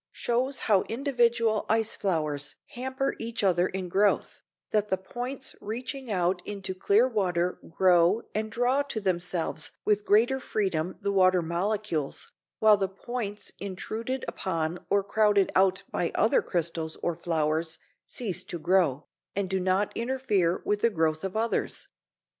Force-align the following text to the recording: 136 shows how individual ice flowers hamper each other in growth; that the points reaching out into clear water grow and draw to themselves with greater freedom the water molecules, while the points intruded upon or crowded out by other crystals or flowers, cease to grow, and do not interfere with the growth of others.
136 0.15 0.23
shows 0.55 0.59
how 0.65 0.81
individual 0.91 1.63
ice 1.69 1.95
flowers 1.95 2.55
hamper 2.69 3.13
each 3.19 3.43
other 3.43 3.67
in 3.67 3.87
growth; 3.87 4.41
that 4.71 4.89
the 4.89 4.97
points 4.97 5.55
reaching 5.61 6.09
out 6.09 6.41
into 6.43 6.73
clear 6.73 7.07
water 7.07 7.59
grow 7.69 8.23
and 8.33 8.51
draw 8.51 8.81
to 8.81 8.99
themselves 8.99 9.69
with 9.85 10.03
greater 10.03 10.39
freedom 10.39 10.97
the 11.01 11.11
water 11.11 11.43
molecules, 11.43 12.31
while 12.57 12.77
the 12.77 12.89
points 12.89 13.51
intruded 13.59 14.25
upon 14.27 14.79
or 14.89 15.03
crowded 15.03 15.51
out 15.55 15.83
by 15.91 16.11
other 16.15 16.41
crystals 16.41 16.97
or 17.03 17.15
flowers, 17.15 17.77
cease 18.07 18.43
to 18.43 18.57
grow, 18.57 19.05
and 19.35 19.51
do 19.51 19.59
not 19.59 19.91
interfere 19.95 20.63
with 20.65 20.81
the 20.81 20.89
growth 20.89 21.23
of 21.23 21.37
others. 21.37 21.89